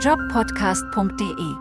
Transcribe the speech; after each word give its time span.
jobpodcast.de. 0.00 1.56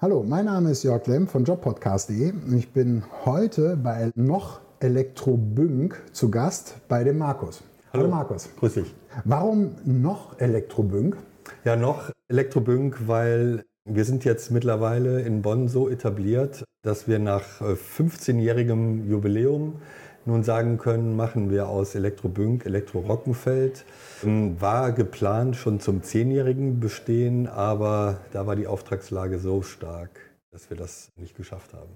Hallo, 0.00 0.22
mein 0.22 0.44
Name 0.44 0.70
ist 0.70 0.84
Jörg 0.84 1.04
Lemm 1.08 1.26
von 1.26 1.44
jobpodcast.de 1.44 2.30
und 2.30 2.56
ich 2.56 2.72
bin 2.72 3.02
heute 3.24 3.76
bei 3.76 4.12
noch 4.14 4.60
Elektrobünk 4.78 6.00
zu 6.12 6.30
Gast 6.30 6.76
bei 6.86 7.02
dem 7.02 7.18
Markus. 7.18 7.64
Hallo, 7.92 8.04
Hallo 8.04 8.14
Markus. 8.14 8.48
Grüß 8.60 8.74
dich. 8.74 8.94
Warum 9.24 9.72
noch 9.84 10.38
Elektrobünk? 10.38 11.16
Ja, 11.64 11.74
noch 11.74 12.12
Elektrobünk, 12.28 13.08
weil 13.08 13.64
wir 13.84 14.04
sind 14.04 14.24
jetzt 14.24 14.52
mittlerweile 14.52 15.20
in 15.22 15.42
Bonn 15.42 15.66
so 15.66 15.88
etabliert, 15.88 16.64
dass 16.82 17.08
wir 17.08 17.18
nach 17.18 17.60
15-jährigem 17.60 19.06
äh, 19.06 19.10
Jubiläum 19.10 19.82
nun 20.30 20.42
sagen 20.44 20.78
können, 20.78 21.16
machen 21.16 21.50
wir 21.50 21.68
aus 21.68 21.94
Elektrobünk 21.94 22.64
Elektro 22.64 23.00
Rockenfeld. 23.00 23.84
Ähm, 24.24 24.60
war 24.60 24.92
geplant 24.92 25.56
schon 25.56 25.80
zum 25.80 26.00
10-jährigen 26.00 26.80
Bestehen, 26.80 27.46
aber 27.46 28.18
da 28.32 28.46
war 28.46 28.56
die 28.56 28.66
Auftragslage 28.66 29.38
so 29.38 29.62
stark, 29.62 30.10
dass 30.52 30.70
wir 30.70 30.76
das 30.76 31.10
nicht 31.16 31.36
geschafft 31.36 31.74
haben. 31.74 31.92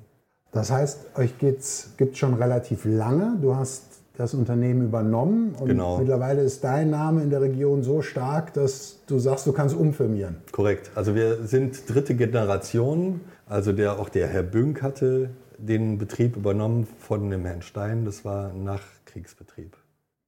Das 0.52 0.70
heißt, 0.70 1.16
euch 1.16 1.38
gibt 1.38 1.62
es 1.62 1.91
schon 2.15 2.34
relativ 2.34 2.84
lange. 2.84 3.37
Du 3.41 3.57
hast 3.57 3.83
das 4.16 4.35
Unternehmen 4.35 4.85
übernommen 4.85 5.55
und 5.59 5.66
genau. 5.66 5.98
mittlerweile 5.98 6.43
ist 6.43 6.62
dein 6.62 6.91
Name 6.91 7.23
in 7.23 7.30
der 7.30 7.41
Region 7.41 7.82
so 7.82 8.01
stark, 8.01 8.52
dass 8.55 9.01
du 9.07 9.19
sagst, 9.19 9.46
du 9.46 9.52
kannst 9.52 9.74
umfirmieren. 9.74 10.37
Korrekt. 10.52 10.93
Also 10.95 11.16
wir 11.16 11.45
sind 11.46 11.93
dritte 11.93 12.15
Generation. 12.15 13.21
Also 13.46 13.73
der, 13.73 13.98
auch 13.98 14.09
der 14.09 14.29
Herr 14.29 14.45
Bünk 14.45 14.82
hatte 14.82 15.30
den 15.59 15.99
Betrieb 15.99 16.37
übernommen 16.37 16.87
von 16.99 17.31
dem 17.31 17.45
Herrn 17.45 17.63
Stein. 17.63 18.05
Das 18.05 18.25
war 18.25 18.51
ein 18.51 18.65
Nachkriegsbetrieb. 18.65 19.77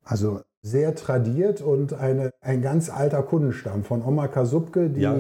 Also 0.04 0.40
sehr 0.62 0.94
tradiert 0.94 1.60
und 1.60 1.94
eine, 1.94 2.32
ein 2.40 2.62
ganz 2.62 2.90
alter 2.90 3.22
Kundenstamm 3.22 3.84
von 3.84 4.02
Oma 4.04 4.28
Kasubke, 4.28 4.88
die 4.90 5.00
ja. 5.00 5.16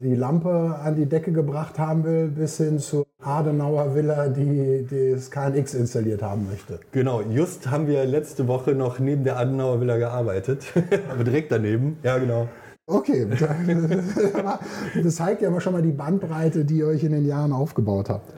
die 0.00 0.14
Lampe 0.14 0.78
an 0.82 0.96
die 0.96 1.06
Decke 1.06 1.32
gebracht 1.32 1.78
haben 1.78 2.04
will, 2.04 2.28
bis 2.28 2.56
hin 2.56 2.78
zu 2.78 3.06
Adenauer 3.22 3.94
Villa, 3.94 4.28
die, 4.28 4.86
die 4.88 5.12
das 5.12 5.30
KNX 5.30 5.74
installiert 5.74 6.22
haben 6.22 6.46
möchte. 6.48 6.80
Genau, 6.92 7.20
just 7.22 7.70
haben 7.70 7.86
wir 7.86 8.04
letzte 8.04 8.48
Woche 8.48 8.72
noch 8.72 8.98
neben 8.98 9.24
der 9.24 9.38
Adenauer 9.38 9.80
Villa 9.80 9.96
gearbeitet, 9.96 10.72
aber 11.10 11.24
direkt 11.24 11.52
daneben. 11.52 11.98
Ja, 12.02 12.18
genau. 12.18 12.48
Okay, 12.86 13.24
das 15.04 15.14
zeigt 15.14 15.42
ja 15.42 15.48
aber 15.48 15.60
schon 15.60 15.72
mal 15.72 15.82
die 15.82 15.92
Bandbreite, 15.92 16.64
die 16.64 16.78
ihr 16.78 16.88
euch 16.88 17.04
in 17.04 17.12
den 17.12 17.24
Jahren 17.24 17.52
aufgebaut 17.52 18.08
habt. 18.08 18.32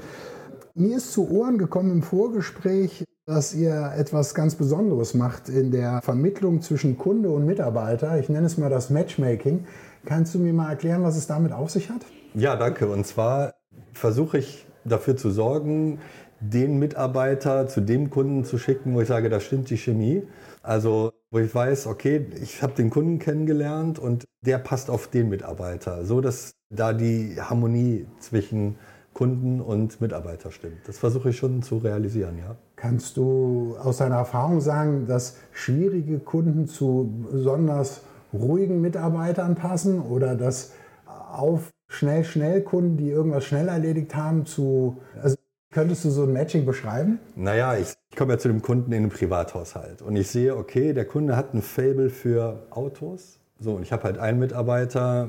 Mir 0.75 0.97
ist 0.97 1.13
zu 1.13 1.31
Ohren 1.31 1.59
gekommen 1.59 1.91
im 1.93 2.03
Vorgespräch, 2.03 3.05
dass 3.27 3.55
ihr 3.55 3.93
etwas 3.95 4.35
ganz 4.35 4.55
Besonderes 4.55 5.13
macht 5.13 5.51
in 5.51 5.71
der 5.71 6.01
Vermittlung 6.03 6.63
zwischen 6.63 6.97
Kunde 6.97 7.31
und 7.31 7.45
Mitarbeiter. 7.45 8.19
Ich 8.19 8.31
nenne 8.31 8.47
es 8.47 8.57
mal 8.57 8.71
das 8.71 8.89
Matchmaking. 8.89 9.67
Kannst 10.07 10.35
du 10.35 10.39
mir 10.39 10.55
mal 10.55 10.71
erklären, 10.71 11.03
was 11.03 11.17
es 11.17 11.27
damit 11.27 11.53
auf 11.53 11.71
sich 11.71 11.91
hat? 11.91 12.07
Ja, 12.35 12.57
danke. 12.57 12.89
Und 12.89 13.07
zwar 13.07 13.53
versuche 13.93 14.39
ich 14.39 14.67
dafür 14.85 15.15
zu 15.17 15.31
sorgen, 15.31 15.99
den 16.41 16.79
Mitarbeiter 16.79 17.69
zu 17.69 17.83
dem 17.83 18.09
Kunden 18.09 18.45
zu 18.45 18.57
schicken, 18.57 18.95
wo 18.95 19.03
ich 19.03 19.09
sage, 19.09 19.29
da 19.29 19.41
stimmt 19.41 19.69
die 19.69 19.77
Chemie. 19.77 20.23
Also 20.63 21.13
wo 21.31 21.39
ich 21.39 21.55
weiß, 21.55 21.87
okay, 21.87 22.27
ich 22.43 22.63
habe 22.63 22.73
den 22.73 22.89
Kunden 22.89 23.19
kennengelernt 23.19 23.99
und 23.99 24.25
der 24.41 24.59
passt 24.59 24.89
auf 24.89 25.07
den 25.09 25.29
Mitarbeiter, 25.29 26.07
so 26.07 26.23
dass 26.23 26.53
da 26.71 26.95
die 26.95 27.37
Harmonie 27.39 28.07
zwischen 28.21 28.77
Kunden 29.23 29.61
und 29.61 30.01
Mitarbeiter 30.01 30.51
stimmt. 30.51 30.89
Das 30.89 30.99
versuche 30.99 31.31
ich 31.31 31.37
schon 31.37 31.63
zu 31.63 31.79
realisieren, 31.79 32.39
ja. 32.39 32.57
Kannst 32.75 33.17
du 33.17 33.77
aus 33.81 33.99
deiner 33.99 34.17
Erfahrung 34.17 34.61
sagen, 34.61 35.07
dass 35.07 35.37
schwierige 35.53 36.19
Kunden 36.19 36.67
zu 36.67 37.09
besonders 37.31 38.01
ruhigen 38.33 38.81
Mitarbeitern 38.81 39.55
passen 39.55 40.01
oder 40.01 40.35
dass 40.35 40.73
auf 41.07 41.71
schnell, 41.87 42.25
schnell 42.25 42.63
Kunden, 42.63 42.97
die 42.97 43.11
irgendwas 43.11 43.45
schnell 43.45 43.69
erledigt 43.69 44.17
haben, 44.17 44.45
zu. 44.45 44.97
Also 45.23 45.37
könntest 45.71 46.05
du 46.05 46.11
so 46.11 46.25
ein 46.25 46.33
Matching 46.33 46.67
beschreiben? 46.67 47.21
Naja, 47.37 47.77
ich, 47.77 47.95
ich 48.11 48.17
komme 48.17 48.33
ja 48.33 48.41
zu 48.41 48.49
dem 48.49 48.61
Kunden 48.61 48.91
in 48.91 49.05
einem 49.05 49.11
Privathaushalt 49.11 50.03
und 50.03 50.17
ich 50.17 50.29
sehe, 50.29 50.57
okay, 50.57 50.95
der 50.95 51.05
Kunde 51.05 51.37
hat 51.37 51.55
ein 51.55 51.63
Fable 51.63 52.11
für 52.11 52.67
Autos. 52.71 53.39
So, 53.61 53.75
und 53.75 53.83
ich 53.83 53.93
habe 53.93 54.03
halt 54.03 54.19
einen 54.19 54.41
Mitarbeiter, 54.41 55.29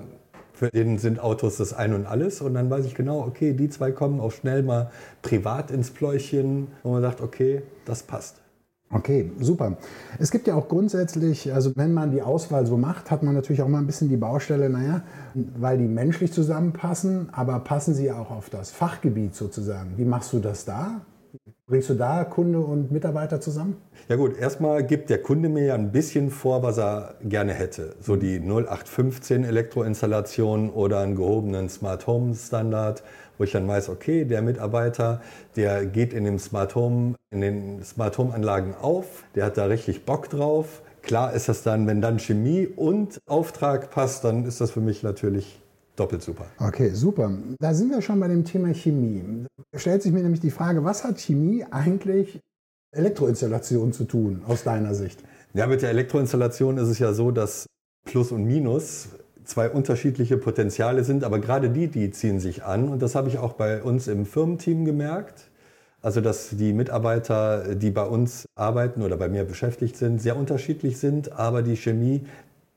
für 0.54 0.70
den 0.70 0.98
sind 1.00 1.20
Autos 1.20 1.58
das 1.58 1.74
Ein 1.74 1.94
und 1.94 2.06
Alles. 2.06 2.42
Und 2.42 2.54
dann 2.54 2.70
weiß 2.70 2.86
ich 2.86 2.96
genau, 2.96 3.20
okay, 3.20 3.54
die 3.54 3.70
zwei 3.70 3.92
kommen 3.92 4.20
auch 4.20 4.32
schnell 4.32 4.64
mal 4.64 4.92
privat 5.22 5.72
ins 5.72 5.92
Pläuchchen, 5.92 6.68
wo 6.84 6.92
man 6.92 7.02
sagt, 7.02 7.22
okay, 7.22 7.64
das 7.86 8.04
passt. 8.04 8.44
Okay, 8.92 9.32
super. 9.40 9.78
Es 10.20 10.30
gibt 10.30 10.46
ja 10.46 10.54
auch 10.54 10.68
grundsätzlich, 10.68 11.52
also 11.52 11.72
wenn 11.76 11.94
man 11.94 12.12
die 12.12 12.22
Auswahl 12.22 12.68
so 12.68 12.78
macht, 12.78 13.10
hat 13.10 13.24
man 13.24 13.34
natürlich 13.34 13.64
auch 13.64 13.68
mal 13.68 13.80
ein 13.80 13.88
bisschen 13.88 14.08
die 14.08 14.18
Baustelle, 14.18 14.70
naja, 14.70 15.02
weil 15.34 15.80
die 15.80 15.88
menschlich 15.88 16.32
zusammenpassen, 16.32 17.30
aber 17.32 17.60
passen 17.60 17.96
sie 17.96 18.12
auch 18.12 18.30
auf 18.30 18.52
das 18.52 18.70
Fachgebiet 18.70 19.36
sozusagen. 19.36 19.98
Wie 19.98 20.06
machst 20.06 20.32
du 20.32 20.40
das 20.40 20.66
da? 20.66 21.02
Bringst 21.66 21.90
du 21.90 21.94
da 21.94 22.26
Kunde 22.26 22.60
und 22.60 22.92
Mitarbeiter 22.92 23.40
zusammen? 23.40 23.78
Ja 24.10 24.18
gut, 24.18 24.38
erstmal 24.38 24.84
gibt 24.84 25.10
der 25.10 25.22
Kunde 25.22 25.48
mir 25.48 25.66
ja 25.66 25.76
ein 25.76 25.92
bisschen 25.94 26.30
vor, 26.30 26.62
was 26.62 26.78
er 26.78 27.16
gerne 27.24 27.54
hätte. 27.54 27.96
So 28.02 28.18
die 28.18 28.40
0815 28.40 29.46
Elektroinstallation 29.46 30.70
oder 30.70 31.00
einen 31.00 31.16
gehobenen 31.16 31.70
Smart 31.70 32.06
Home 32.06 32.36
Standard 32.36 33.04
wo 33.38 33.44
ich 33.44 33.52
dann 33.52 33.68
weiß, 33.68 33.90
okay, 33.90 34.26
der 34.26 34.42
Mitarbeiter, 34.42 35.22
der 35.56 35.86
geht 35.86 36.14
in 36.14 36.24
dem 36.24 36.40
Smart 36.40 36.76
Home, 36.76 37.16
in 37.32 37.42
den 37.42 37.84
Smart 37.84 38.18
Home 38.18 38.34
Anlagen 38.34 38.76
auf, 38.80 39.24
der 39.36 39.46
hat 39.46 39.58
da 39.58 39.66
richtig 39.66 40.06
Bock 40.06 40.30
drauf. 40.30 40.82
Klar 41.02 41.34
ist 41.34 41.50
das 41.50 41.64
dann, 41.64 41.88
wenn 41.88 42.02
dann 42.02 42.20
Chemie 42.20 42.68
und 42.68 43.20
Auftrag 43.26 43.90
passt, 43.90 44.24
dann 44.24 44.46
ist 44.46 44.62
das 44.62 44.72
für 44.72 44.80
mich 44.80 45.04
natürlich 45.04 45.63
doppelt 45.96 46.22
super. 46.22 46.46
Okay, 46.60 46.92
super. 46.94 47.32
Da 47.60 47.74
sind 47.74 47.92
wir 47.92 48.02
schon 48.02 48.20
bei 48.20 48.28
dem 48.28 48.44
Thema 48.44 48.74
Chemie. 48.74 49.46
Da 49.72 49.80
stellt 49.80 50.02
sich 50.02 50.12
mir 50.12 50.22
nämlich 50.22 50.42
die 50.42 50.52
Frage, 50.52 50.84
was 50.84 51.04
hat 51.04 51.20
Chemie 51.20 51.66
eigentlich 51.70 52.40
Elektroinstallation 52.92 53.94
zu 53.94 54.06
tun, 54.06 54.44
aus 54.48 54.64
deiner 54.64 54.94
Sicht? 54.96 55.24
Ja, 55.54 55.68
mit 55.68 55.82
der 55.82 55.90
Elektroinstallation 55.90 56.78
ist 56.78 56.90
es 56.90 57.00
ja 57.00 57.14
so, 57.14 57.32
dass 57.32 57.68
Plus 58.06 58.32
und 58.32 58.46
Minus 58.46 59.10
zwei 59.46 59.70
unterschiedliche 59.70 60.38
Potenziale 60.38 61.04
sind, 61.04 61.24
aber 61.24 61.40
gerade 61.40 61.70
die, 61.70 61.88
die 61.88 62.12
ziehen 62.12 62.40
sich 62.40 62.64
an. 62.64 62.90
Und 62.90 63.02
das 63.02 63.16
habe 63.16 63.30
ich 63.30 63.38
auch 63.38 63.54
bei 63.54 63.82
uns 63.82 64.08
im 64.08 64.26
Firmenteam 64.26 64.86
gemerkt. 64.86 65.50
Also, 66.02 66.20
dass 66.20 66.50
die 66.50 66.74
Mitarbeiter, 66.74 67.76
die 67.76 67.92
bei 67.92 68.04
uns 68.04 68.46
arbeiten 68.56 69.02
oder 69.02 69.16
bei 69.16 69.30
mir 69.30 69.46
beschäftigt 69.46 69.96
sind, 69.96 70.22
sehr 70.22 70.36
unterschiedlich 70.36 70.98
sind, 70.98 71.32
aber 71.32 71.62
die 71.62 71.78
Chemie 71.78 72.26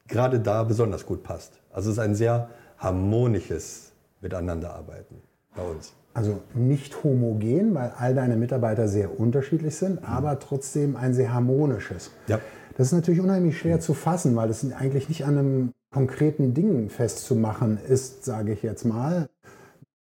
gerade 0.07 0.39
da 0.39 0.63
besonders 0.63 1.07
gut 1.07 1.25
passt. 1.25 1.61
Also, 1.73 1.91
es 1.91 1.97
ist 1.97 2.03
ein 2.03 2.15
sehr 2.15 2.51
harmonisches 2.79 3.93
Miteinanderarbeiten 4.21 5.17
bei 5.55 5.63
uns. 5.63 5.93
Also 6.15 6.41
nicht 6.55 7.05
homogen, 7.05 7.75
weil 7.75 7.93
all 7.99 8.15
deine 8.15 8.37
Mitarbeiter 8.37 8.89
sehr 8.89 9.21
unterschiedlich 9.21 9.77
sind, 9.77 10.01
mhm. 10.01 10.07
aber 10.07 10.39
trotzdem 10.39 10.97
ein 10.97 11.13
sehr 11.13 11.33
harmonisches. 11.33 12.11
Ja. 12.27 12.41
Das 12.77 12.89
ist 12.89 12.93
natürlich 12.93 13.21
unheimlich 13.21 13.59
schwer 13.59 13.81
zu 13.81 13.95
fassen, 13.95 14.37
weil 14.37 14.51
es 14.51 14.71
eigentlich 14.73 15.09
nicht 15.09 15.25
an 15.25 15.39
einem 15.39 15.73
konkreten 15.93 16.53
Dingen 16.53 16.91
festzumachen 16.91 17.79
ist, 17.89 18.25
sage 18.25 18.53
ich 18.53 18.63
jetzt 18.63 18.85
mal. 18.85 19.29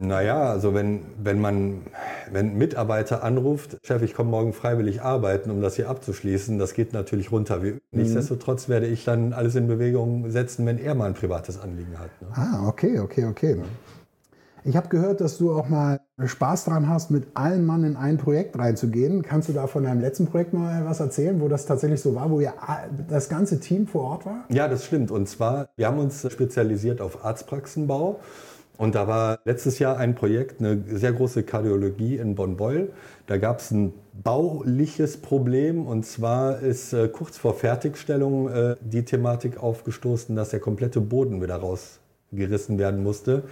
Naja, 0.01 0.45
also 0.51 0.75
wenn, 0.75 1.01
wenn 1.21 1.41
man, 1.41 1.83
wenn 2.31 2.51
ein 2.51 2.59
Mitarbeiter 2.59 3.25
anruft, 3.25 3.79
Chef, 3.83 4.01
ich 4.03 4.15
komme 4.15 4.31
morgen 4.31 4.53
freiwillig 4.53 5.03
arbeiten, 5.03 5.51
um 5.51 5.61
das 5.61 5.75
hier 5.75 5.89
abzuschließen, 5.89 6.57
das 6.57 6.75
geht 6.75 6.93
natürlich 6.93 7.33
runter. 7.33 7.65
Wie, 7.65 7.73
mhm. 7.73 7.81
Nichtsdestotrotz 7.91 8.69
werde 8.69 8.87
ich 8.87 9.05
dann 9.05 9.33
alles 9.33 9.57
in 9.57 9.67
Bewegung 9.67 10.31
setzen, 10.31 10.67
wenn 10.67 10.79
er 10.79 10.95
mal 10.95 11.07
ein 11.07 11.15
privates 11.15 11.61
Anliegen 11.61 11.99
hat. 11.99 12.11
Ne? 12.21 12.29
Ah, 12.33 12.69
okay, 12.69 13.01
okay, 13.01 13.25
okay. 13.25 13.57
Ich 14.65 14.77
habe 14.77 14.89
gehört, 14.89 15.21
dass 15.21 15.39
du 15.39 15.53
auch 15.53 15.69
mal 15.69 16.01
Spaß 16.23 16.67
daran 16.67 16.89
hast, 16.89 17.11
mit 17.11 17.29
allen 17.35 17.67
Mann 17.67 17.83
in 17.83 17.97
ein 17.97 18.19
Projekt 18.19 18.57
reinzugehen. 18.57 19.23
Kannst 19.23 19.49
du 19.49 19.53
da 19.53 19.67
von 19.67 19.83
deinem 19.83 20.01
letzten 20.01 20.27
Projekt 20.27 20.53
mal 20.53 20.85
was 20.85 21.01
erzählen, 21.01 21.41
wo 21.41 21.49
das 21.49 21.67
tatsächlich 21.67 22.01
so 22.01 22.15
war, 22.15 22.31
wo 22.31 22.41
ihr 22.41 22.53
das 23.09 23.29
ganze 23.29 23.59
Team 23.59 23.87
vor 23.87 24.03
Ort 24.03 24.27
war? 24.27 24.45
Ja, 24.49 24.69
das 24.69 24.85
stimmt. 24.85 25.11
Und 25.11 25.29
zwar, 25.29 25.71
wir 25.77 25.89
haben 25.89 25.99
uns 25.99 26.31
spezialisiert 26.31 27.01
auf 27.01 27.25
Arztpraxenbau. 27.25 28.21
Und 28.79 28.95
da 28.95 29.09
war 29.09 29.41
letztes 29.45 29.81
Jahr 29.81 29.99
ein 29.99 30.15
Projekt, 30.15 30.61
eine 30.61 30.83
sehr 30.89 31.13
große 31.13 31.43
Kardiologie 31.43 32.17
in 32.17 32.37
Bonn-Beul. 32.37 32.91
Da 33.27 33.37
gab 33.37 33.59
es 33.59 33.73
ein 33.73 33.93
bauliches 34.23 35.17
Problem 35.17 35.87
und 35.87 36.07
zwar 36.07 36.61
ist 36.61 36.93
äh, 36.93 37.09
kurz 37.09 37.37
vor 37.37 37.55
Fertigstellung 37.55 38.49
äh, 38.49 38.77
die 38.81 39.05
Thematik 39.05 39.61
aufgestoßen, 39.61 40.35
dass 40.37 40.51
der 40.51 40.61
komplette 40.61 41.01
Boden 41.01 41.43
wieder 41.43 41.57
raus 41.57 41.99
gerissen 42.31 42.79
werden 42.79 43.03
musste. 43.03 43.43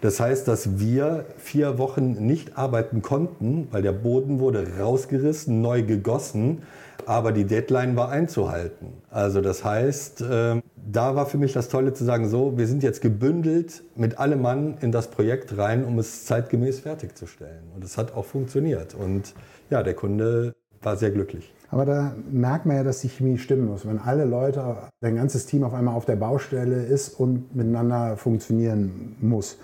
Das 0.00 0.20
heißt, 0.20 0.48
dass 0.48 0.78
wir 0.78 1.24
vier 1.38 1.78
Wochen 1.78 2.26
nicht 2.26 2.58
arbeiten 2.58 3.00
konnten, 3.00 3.68
weil 3.70 3.82
der 3.82 3.92
Boden 3.92 4.38
wurde 4.38 4.66
rausgerissen, 4.78 5.60
neu 5.60 5.82
gegossen, 5.82 6.62
aber 7.06 7.32
die 7.32 7.44
Deadline 7.44 7.96
war 7.96 8.10
einzuhalten. 8.10 8.88
Also 9.10 9.40
das 9.40 9.64
heißt, 9.64 10.22
äh, 10.22 10.60
da 10.90 11.16
war 11.16 11.26
für 11.26 11.38
mich 11.38 11.52
das 11.52 11.68
Tolle 11.68 11.94
zu 11.94 12.04
sagen, 12.04 12.28
so, 12.28 12.58
wir 12.58 12.66
sind 12.66 12.82
jetzt 12.82 13.00
gebündelt 13.00 13.82
mit 13.96 14.18
allem 14.18 14.42
Mann 14.42 14.76
in 14.80 14.92
das 14.92 15.08
Projekt 15.08 15.56
rein, 15.56 15.84
um 15.84 15.98
es 15.98 16.26
zeitgemäß 16.26 16.80
fertigzustellen. 16.80 17.62
Und 17.74 17.84
es 17.84 17.96
hat 17.96 18.14
auch 18.14 18.24
funktioniert. 18.24 18.94
Und 18.94 19.34
ja, 19.70 19.82
der 19.82 19.94
Kunde 19.94 20.54
war 20.82 20.96
sehr 20.96 21.10
glücklich. 21.10 21.52
Aber 21.70 21.86
da 21.86 22.14
merkt 22.30 22.66
man 22.66 22.76
ja, 22.76 22.84
dass 22.84 23.00
die 23.00 23.08
Chemie 23.08 23.38
stimmen 23.38 23.66
muss. 23.66 23.86
Wenn 23.86 23.98
alle 23.98 24.24
Leute, 24.24 24.62
dein 25.00 25.16
ganzes 25.16 25.46
Team 25.46 25.64
auf 25.64 25.74
einmal 25.74 25.94
auf 25.94 26.04
der 26.04 26.16
Baustelle 26.16 26.84
ist 26.84 27.08
und 27.08 27.56
miteinander 27.56 28.16
funktionieren 28.16 29.16
muss. 29.20 29.58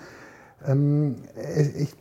Ähm, 0.66 1.16
ich, 1.76 1.94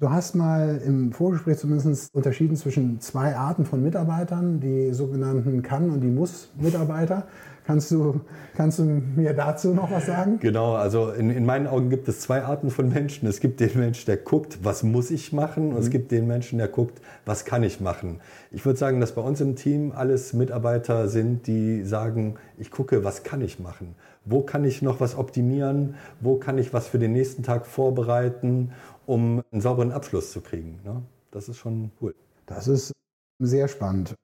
du 0.00 0.10
hast 0.10 0.34
mal 0.34 0.80
im 0.84 1.12
Vorgespräch 1.12 1.58
zumindest 1.58 2.14
unterschieden 2.14 2.56
zwischen 2.56 3.00
zwei 3.00 3.36
Arten 3.36 3.64
von 3.64 3.82
Mitarbeitern, 3.82 4.58
die 4.58 4.92
sogenannten 4.92 5.62
Kann- 5.62 5.90
und 5.90 6.00
die 6.00 6.08
Muss-Mitarbeiter. 6.08 7.24
Kannst 7.66 7.90
du, 7.92 8.20
kannst 8.56 8.78
du 8.80 8.84
mir 8.84 9.34
dazu 9.34 9.74
noch 9.74 9.92
was 9.92 10.06
sagen? 10.06 10.38
Genau, 10.40 10.74
also 10.74 11.10
in, 11.10 11.30
in 11.30 11.44
meinen 11.44 11.66
Augen 11.66 11.90
gibt 11.90 12.08
es 12.08 12.20
zwei 12.20 12.42
Arten 12.42 12.70
von 12.70 12.88
Menschen. 12.88 13.28
Es 13.28 13.38
gibt 13.38 13.60
den 13.60 13.78
Mensch, 13.78 14.06
der 14.06 14.16
guckt, 14.16 14.58
was 14.62 14.82
muss 14.82 15.10
ich 15.10 15.32
machen, 15.32 15.68
und 15.68 15.74
mhm. 15.74 15.80
es 15.80 15.90
gibt 15.90 16.10
den 16.10 16.26
Menschen, 16.26 16.58
der 16.58 16.68
guckt, 16.68 17.00
was 17.26 17.44
kann 17.44 17.62
ich 17.62 17.80
machen. 17.80 18.20
Ich 18.50 18.64
würde 18.64 18.78
sagen, 18.78 18.98
dass 18.98 19.14
bei 19.14 19.20
uns 19.20 19.40
im 19.40 19.54
Team 19.54 19.92
alles 19.94 20.32
Mitarbeiter 20.32 21.06
sind, 21.08 21.46
die 21.46 21.84
sagen, 21.84 22.36
ich 22.58 22.70
gucke, 22.70 23.04
was 23.04 23.22
kann 23.22 23.42
ich 23.42 23.60
machen 23.60 23.94
wo 24.24 24.42
kann 24.42 24.64
ich 24.64 24.82
noch 24.82 25.00
was 25.00 25.16
optimieren, 25.16 25.94
wo 26.20 26.36
kann 26.36 26.58
ich 26.58 26.72
was 26.72 26.86
für 26.86 26.98
den 26.98 27.12
nächsten 27.12 27.42
Tag 27.42 27.66
vorbereiten, 27.66 28.72
um 29.06 29.42
einen 29.50 29.60
sauberen 29.60 29.92
Abschluss 29.92 30.32
zu 30.32 30.40
kriegen. 30.40 30.80
Ne? 30.84 31.02
Das 31.30 31.48
ist 31.48 31.56
schon 31.56 31.90
cool. 32.00 32.14
Das 32.46 32.68
ist 32.68 32.92
sehr 33.38 33.68
spannend. 33.68 34.14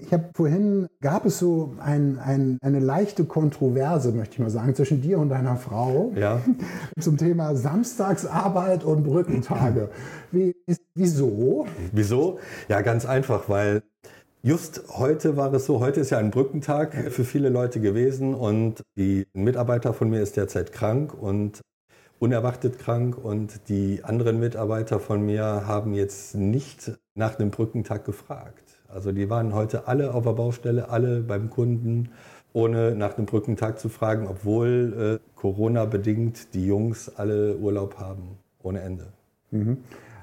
Ich 0.00 0.12
habe 0.12 0.30
vorhin, 0.34 0.88
gab 1.00 1.24
es 1.26 1.38
so 1.38 1.74
ein, 1.80 2.18
ein, 2.18 2.58
eine 2.60 2.80
leichte 2.80 3.24
Kontroverse, 3.24 4.12
möchte 4.12 4.34
ich 4.34 4.38
mal 4.40 4.50
sagen, 4.50 4.74
zwischen 4.74 5.00
dir 5.00 5.18
und 5.18 5.28
deiner 5.28 5.56
Frau 5.56 6.12
ja. 6.16 6.40
zum 7.00 7.16
Thema 7.16 7.54
Samstagsarbeit 7.54 8.84
und 8.84 9.04
Brückentage. 9.04 9.90
Wie, 10.30 10.54
wieso? 10.94 11.66
Wieso? 11.92 12.38
Ja, 12.68 12.82
ganz 12.82 13.06
einfach, 13.06 13.48
weil 13.48 13.82
Just 14.44 14.82
heute 14.98 15.36
war 15.36 15.54
es 15.54 15.66
so, 15.66 15.78
heute 15.78 16.00
ist 16.00 16.10
ja 16.10 16.18
ein 16.18 16.32
Brückentag 16.32 17.12
für 17.12 17.24
viele 17.24 17.48
Leute 17.48 17.78
gewesen 17.78 18.34
und 18.34 18.82
die 18.96 19.24
Mitarbeiter 19.34 19.94
von 19.94 20.10
mir 20.10 20.20
ist 20.20 20.36
derzeit 20.36 20.72
krank 20.72 21.14
und 21.14 21.60
unerwartet 22.22 22.78
krank 22.78 23.18
und 23.18 23.68
die 23.68 24.04
anderen 24.04 24.38
Mitarbeiter 24.38 25.00
von 25.00 25.26
mir 25.26 25.66
haben 25.66 25.92
jetzt 25.92 26.36
nicht 26.36 26.92
nach 27.16 27.34
dem 27.34 27.50
Brückentag 27.50 28.04
gefragt. 28.04 28.80
Also 28.88 29.10
die 29.10 29.28
waren 29.28 29.52
heute 29.52 29.88
alle 29.88 30.14
auf 30.14 30.22
der 30.22 30.34
Baustelle, 30.34 30.88
alle 30.88 31.20
beim 31.22 31.50
Kunden, 31.50 32.10
ohne 32.52 32.94
nach 32.94 33.14
dem 33.14 33.26
Brückentag 33.26 33.80
zu 33.80 33.88
fragen, 33.88 34.28
obwohl 34.28 35.18
äh, 35.20 35.34
Corona 35.34 35.84
bedingt 35.84 36.54
die 36.54 36.64
Jungs 36.64 37.10
alle 37.16 37.56
Urlaub 37.56 37.98
haben, 37.98 38.38
ohne 38.62 38.82
Ende. 38.82 39.08
Mhm. 39.50 39.78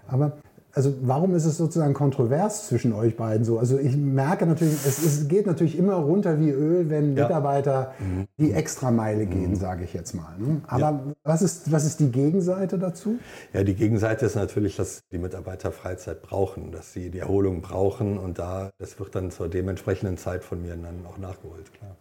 Aber 0.08 0.38
also 0.74 0.94
warum 1.02 1.36
ist 1.36 1.46
es 1.46 1.58
sozusagen 1.58 1.94
kontrovers 1.94 2.68
zwischen 2.68 2.94
euch 2.94 3.18
beiden 3.18 3.44
so? 3.44 3.58
Also 3.60 3.80
ich 3.80 3.98
merke 3.98 4.46
natürlich, 4.46 4.74
es, 4.86 5.04
es 5.04 5.28
geht 5.28 5.48
natürlich 5.48 5.78
immer 5.78 5.96
runter 5.96 6.40
wie 6.40 6.50
Öl, 6.52 6.90
wenn 6.90 7.16
ja. 7.16 7.24
Mitarbeiter 7.24 7.94
mhm. 8.00 8.28
die 8.38 8.52
Extrameile 8.52 9.26
gehen, 9.26 9.52
mhm. 9.52 9.56
sage 9.56 9.84
ich 9.84 9.94
jetzt 9.94 10.14
mal. 10.14 10.38
Ne? 10.38 10.62
Aber 10.68 10.82
ja. 10.82 11.04
was, 11.24 11.42
ist, 11.42 11.72
was 11.72 11.86
ist 11.86 12.00
die 12.00 12.12
Gegenseite 12.12 12.78
dazu? 12.78 13.18
Ja, 13.54 13.64
die 13.64 13.76
Gegenseite 13.76 14.26
ist 14.26 14.36
natürlich, 14.36 14.76
dass 14.76 15.02
die 15.12 15.18
Mitarbeiter 15.18 15.72
Freizeit 15.72 16.22
brauchen, 16.22 16.72
dass 16.72 16.94
sie 16.94 17.10
die 17.10 17.20
Erholung 17.20 17.62
brauchen 17.62 18.18
und 18.18 18.38
da, 18.38 18.72
das 18.78 19.00
wird 19.00 19.16
dann 19.16 19.32
zur 19.32 19.50
dementsprechenden 19.50 20.18
Zeit 20.18 20.44
von 20.44 20.62
mir 20.62 20.76
dann 20.76 21.06
auch 21.08 21.18
nachgeholt, 21.18 21.74
klar. 21.74 21.96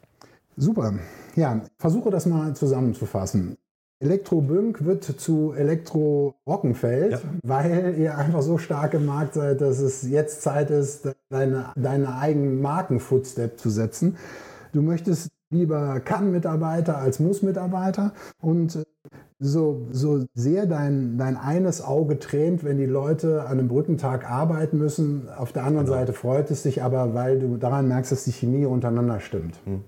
Super. 0.56 0.94
Ja, 1.36 1.62
versuche 1.78 2.10
das 2.10 2.26
mal 2.26 2.54
zusammenzufassen. 2.54 3.56
Elektrobünk 4.00 4.84
wird 4.84 5.02
zu 5.02 5.52
Elektro 5.56 6.36
Rockenfeld, 6.46 7.12
ja. 7.12 7.20
weil 7.42 7.96
ihr 7.98 8.16
einfach 8.16 8.42
so 8.42 8.56
stark 8.56 8.94
im 8.94 9.06
Markt 9.06 9.34
seid, 9.34 9.60
dass 9.60 9.80
es 9.80 10.08
jetzt 10.08 10.42
Zeit 10.42 10.70
ist, 10.70 11.08
deine, 11.30 11.72
deine 11.74 12.14
eigenen 12.16 12.62
Marken-Footstep 12.62 13.58
zu 13.58 13.70
setzen. 13.70 14.16
Du 14.72 14.82
möchtest 14.82 15.30
lieber 15.50 15.98
Kann-Mitarbeiter 16.00 16.98
als 16.98 17.18
Muss-Mitarbeiter 17.18 18.12
und 18.40 18.76
äh, 18.76 18.84
so, 19.40 19.86
so 19.90 20.24
sehr 20.34 20.66
dein, 20.66 21.16
dein 21.16 21.36
eines 21.36 21.82
Auge 21.82 22.18
tränt, 22.18 22.64
wenn 22.64 22.76
die 22.76 22.86
Leute 22.86 23.42
an 23.42 23.58
einem 23.58 23.68
Brückentag 23.68 24.28
arbeiten 24.28 24.78
müssen. 24.78 25.28
Auf 25.36 25.52
der 25.52 25.64
anderen 25.64 25.86
genau. 25.86 25.98
Seite 25.98 26.12
freut 26.12 26.50
es 26.50 26.64
dich 26.64 26.82
aber, 26.82 27.14
weil 27.14 27.38
du 27.38 27.56
daran 27.56 27.88
merkst, 27.88 28.12
dass 28.12 28.24
die 28.24 28.32
Chemie 28.32 28.66
untereinander 28.66 29.20
stimmt. 29.20 29.56
Hm. 29.64 29.82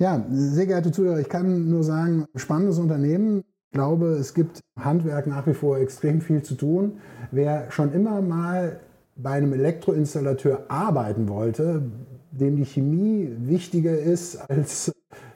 Ja, 0.00 0.24
sehr 0.30 0.64
geehrte 0.64 0.92
Zuhörer, 0.92 1.20
ich 1.20 1.28
kann 1.28 1.68
nur 1.68 1.84
sagen, 1.84 2.24
spannendes 2.34 2.78
Unternehmen. 2.78 3.44
Ich 3.70 3.74
glaube, 3.74 4.06
es 4.06 4.32
gibt 4.32 4.60
Handwerk 4.82 5.26
nach 5.26 5.46
wie 5.46 5.52
vor 5.52 5.76
extrem 5.76 6.22
viel 6.22 6.42
zu 6.42 6.54
tun. 6.54 7.00
Wer 7.32 7.70
schon 7.70 7.92
immer 7.92 8.22
mal 8.22 8.80
bei 9.14 9.32
einem 9.32 9.52
Elektroinstallateur 9.52 10.64
arbeiten 10.68 11.28
wollte, 11.28 11.82
dem 12.30 12.56
die 12.56 12.64
Chemie 12.64 13.30
wichtiger 13.40 13.98
ist 13.98 14.38
als 14.48 14.90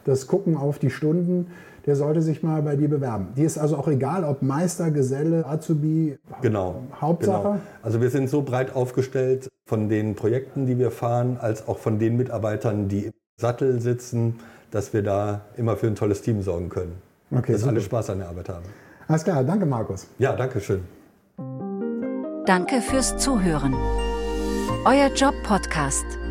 das 0.04 0.26
Gucken 0.28 0.56
auf 0.56 0.78
die 0.78 0.88
Stunden, 0.88 1.48
der 1.84 1.94
sollte 1.94 2.22
sich 2.22 2.42
mal 2.42 2.62
bei 2.62 2.76
dir 2.76 2.88
bewerben. 2.88 3.34
Dir 3.36 3.44
ist 3.44 3.58
also 3.58 3.76
auch 3.76 3.88
egal, 3.88 4.24
ob 4.24 4.40
Meister, 4.40 4.90
Geselle, 4.90 5.46
Azubi, 5.46 6.16
genau, 6.40 6.76
Hauptsache. 6.98 7.48
Genau. 7.48 7.60
Also 7.82 8.00
wir 8.00 8.08
sind 8.08 8.30
so 8.30 8.40
breit 8.40 8.74
aufgestellt 8.74 9.50
von 9.66 9.90
den 9.90 10.14
Projekten, 10.14 10.64
die 10.64 10.78
wir 10.78 10.90
fahren, 10.90 11.36
als 11.38 11.68
auch 11.68 11.76
von 11.76 11.98
den 11.98 12.16
Mitarbeitern, 12.16 12.88
die 12.88 13.06
im 13.06 13.12
Sattel 13.36 13.82
sitzen 13.82 14.36
dass 14.70 14.92
wir 14.92 15.02
da 15.02 15.42
immer 15.56 15.76
für 15.76 15.86
ein 15.86 15.94
tolles 15.94 16.22
Team 16.22 16.42
sorgen 16.42 16.68
können. 16.68 17.00
Okay, 17.30 17.52
dass 17.52 17.62
super. 17.62 17.72
alle 17.72 17.80
Spaß 17.80 18.10
an 18.10 18.18
der 18.18 18.28
Arbeit 18.28 18.48
haben. 18.48 18.64
Alles 19.08 19.24
klar, 19.24 19.44
danke 19.44 19.66
Markus. 19.66 20.06
Ja, 20.18 20.34
danke 20.34 20.60
schön. 20.60 20.84
Danke 22.46 22.80
fürs 22.80 23.16
Zuhören. 23.16 23.74
Euer 24.84 25.08
Job-Podcast. 25.14 26.23